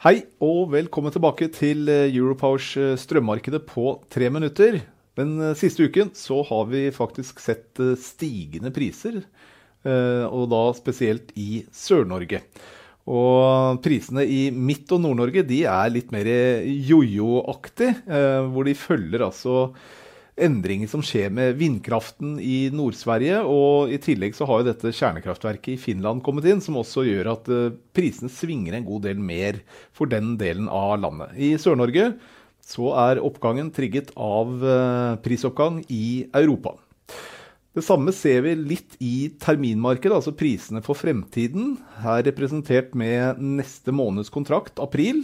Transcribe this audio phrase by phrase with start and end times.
[0.00, 4.78] Hei og velkommen tilbake til eh, Europowers eh, strømmarkedet på tre minutter.
[5.20, 9.18] Den eh, siste uken så har vi faktisk sett stigende priser,
[9.84, 12.40] og da spesielt i Sør-Norge.
[13.12, 16.28] Og prisene i Midt- og Nord-Norge de er litt mer
[16.64, 17.92] jojo-aktig,
[18.52, 19.56] hvor de følger altså
[20.42, 23.42] endringer som skjer med vindkraften i Nord-Sverige.
[23.46, 27.32] Og i tillegg så har jo dette kjernekraftverket i Finland kommet inn, som også gjør
[27.34, 29.62] at uh, prisene svinger en god del mer
[29.96, 31.34] for den delen av landet.
[31.36, 32.12] I Sør-Norge
[32.70, 36.76] så er oppgangen trigget av uh, prisoppgang i Europa.
[37.70, 41.76] Det samme ser vi litt i terminmarkedet, altså prisene for fremtiden.
[42.02, 45.22] Her representert med neste måneds kontrakt, april.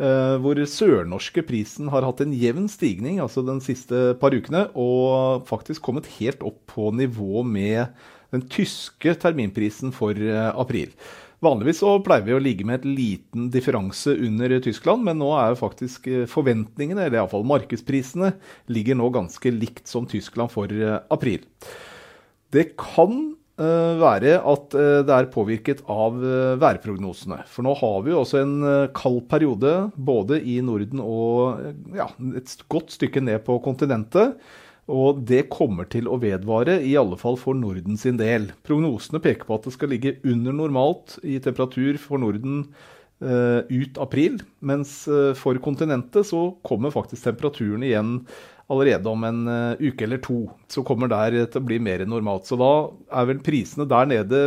[0.00, 5.44] Uh, hvor sørnorske prisen har hatt en jevn stigning altså den siste par ukene, og
[5.50, 7.90] faktisk kommet helt opp på nivå med
[8.32, 10.94] den tyske terminprisen for uh, april.
[11.44, 15.54] Vanligvis så pleier vi å ligge med et liten differanse under Tyskland, men nå er
[15.54, 18.34] jo faktisk eh, forventningene, eller iallfall markedsprisene,
[18.68, 20.68] ligger nå ganske likt som Tyskland for
[21.08, 21.46] april.
[22.52, 27.42] Det kan Eh, være at eh, det er påvirket av eh, værprognosene.
[27.50, 28.56] For nå har vi jo også en
[28.96, 31.60] kald periode både i Norden og
[31.96, 34.38] ja, et godt stykke ned på kontinentet.
[34.90, 38.48] Og det kommer til å vedvare, i alle fall for Norden sin del.
[38.66, 42.64] Prognosene peker på at det skal ligge under normalt i temperatur for Norden
[43.20, 44.40] ut april.
[44.64, 45.04] Mens
[45.36, 48.14] for kontinentet så kommer faktisk temperaturen igjen
[48.70, 50.44] allerede om en uh, uke eller to.
[50.70, 52.46] Så kommer der til å bli mer normalt.
[52.48, 52.72] Så da
[53.20, 54.42] er vel prisene der nede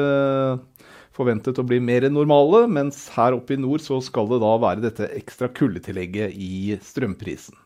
[1.14, 4.86] forventet å bli mer normale, mens her oppe i nord så skal det da være
[4.88, 7.60] dette ekstra kuldetillegget i strømprisen.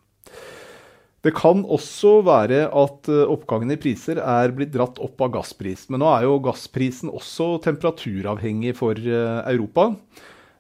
[1.26, 5.88] Det kan også være at eh, oppgangen i priser er blitt dratt opp av gasspris.
[5.92, 9.90] Men nå er jo gassprisen også temperaturavhengig for eh, Europa.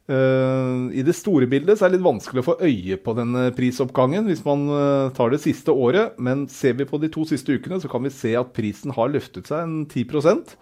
[0.07, 4.29] Uh, I det store bildet er det litt vanskelig å få øye på denne prisoppgangen
[4.29, 7.81] hvis man uh, tar det siste året, men ser vi på de to siste ukene,
[7.83, 10.53] så kan vi se at prisen har løftet seg en 10%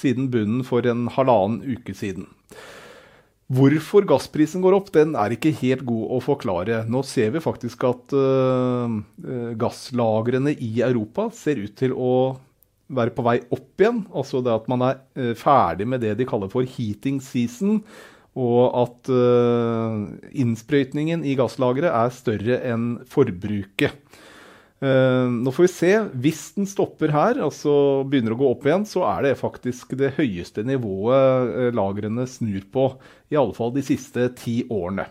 [0.00, 2.30] siden bunnen for en halvannen uke siden.
[3.52, 6.80] Hvorfor gassprisen går opp, den er ikke helt god å forklare.
[6.88, 8.88] Nå ser vi faktisk at uh,
[9.60, 12.14] gasslagrene i Europa ser ut til å
[12.88, 14.00] være på vei opp igjen.
[14.16, 17.82] Altså det at man er ferdig med det de kaller for heating season
[18.34, 23.94] og at uh, innsprøytningen i gasslageret er større enn forbruket.
[24.82, 25.92] Uh, nå får vi se.
[26.24, 30.16] Hvis den stopper her, altså begynner å gå opp igjen, så er det faktisk det
[30.18, 32.88] høyeste nivået uh, lagrene snur på.
[33.30, 35.06] I alle fall de siste ti årene.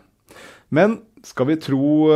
[0.74, 2.10] Men skal vi tro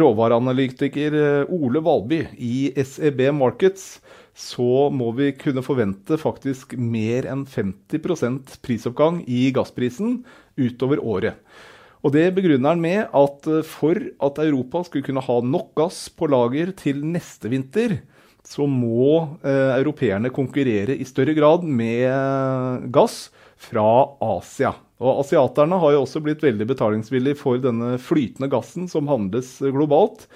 [0.00, 1.14] råvareanalytiker
[1.52, 4.00] Ole Valby i SEB Markets,
[4.38, 10.20] så må vi kunne forvente faktisk mer enn 50% prisoppgang i gassprisen
[10.58, 11.40] utover året.
[12.06, 16.06] Og Det begrunner han med at eh, for at Europa skulle kunne ha nok gass
[16.14, 17.98] på lager til neste vinter,
[18.46, 23.88] så må eh, europeerne konkurrere i større grad med eh, gass fra
[24.22, 24.76] Asia.
[25.02, 30.26] Og Asiaterne har jo også blitt veldig betalingsvillige for denne flytende gassen som handles globalt.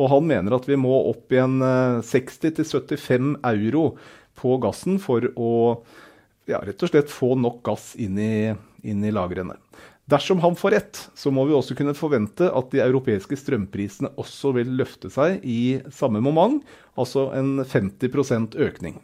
[0.00, 1.58] Og han mener at vi må opp i en
[2.04, 3.92] 60-75 eh, euro
[4.38, 5.52] på gassen for å
[6.48, 9.58] ja, rett og slett få nok gass inn i, inn i lagrene.
[10.10, 14.50] Dersom han får rett, så må vi også kunne forvente at de europeiske strømprisene også
[14.56, 16.64] vil løfte seg i samme moment,
[16.98, 18.98] altså en 50% økning.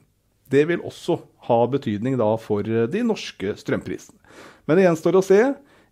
[0.50, 4.19] Det vil også ha betydning for de norske strømprisene.
[4.67, 5.40] Men det gjenstår å se.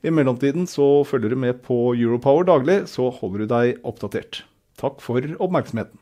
[0.04, 4.42] I mellomtiden så følger du med på Europower daglig, så holder du deg oppdatert.
[4.86, 5.98] Takk for oppmerksomheten.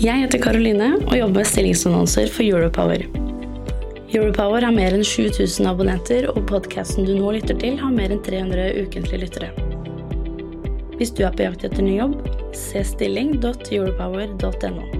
[0.00, 3.02] Jeg heter Karoline og jobber med stillingsannonser for Europower.
[4.14, 8.22] Europower har mer enn 7000 abonnenter, og podkasten du nå lytter til, har mer enn
[8.26, 9.50] 300 ukentlige lyttere.
[11.02, 12.14] Hvis du er på jakt etter ny jobb,
[12.54, 14.99] se stilling.europower.no.